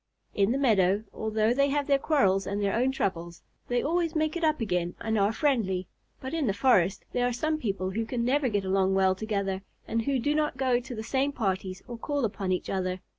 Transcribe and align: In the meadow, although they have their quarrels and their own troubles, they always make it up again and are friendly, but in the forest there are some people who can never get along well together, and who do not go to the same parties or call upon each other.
In 0.33 0.51
the 0.51 0.57
meadow, 0.57 1.03
although 1.13 1.53
they 1.53 1.69
have 1.69 1.85
their 1.85 1.99
quarrels 1.99 2.47
and 2.47 2.59
their 2.59 2.73
own 2.75 2.91
troubles, 2.91 3.43
they 3.67 3.83
always 3.83 4.15
make 4.15 4.35
it 4.35 4.43
up 4.43 4.59
again 4.59 4.95
and 4.99 5.15
are 5.19 5.31
friendly, 5.31 5.85
but 6.19 6.33
in 6.33 6.47
the 6.47 6.55
forest 6.55 7.05
there 7.11 7.27
are 7.27 7.31
some 7.31 7.59
people 7.59 7.91
who 7.91 8.03
can 8.07 8.25
never 8.25 8.49
get 8.49 8.65
along 8.65 8.95
well 8.95 9.13
together, 9.13 9.61
and 9.87 10.01
who 10.05 10.17
do 10.17 10.33
not 10.33 10.57
go 10.57 10.79
to 10.79 10.95
the 10.95 11.03
same 11.03 11.31
parties 11.31 11.83
or 11.87 11.99
call 11.99 12.25
upon 12.25 12.51
each 12.51 12.67
other. 12.67 12.99